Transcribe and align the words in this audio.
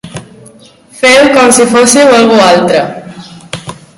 Feu 1.01 1.27
com 1.35 1.53
si 1.59 1.67
fóssiu 1.75 2.15
algú 2.21 2.41
altre. 2.47 2.83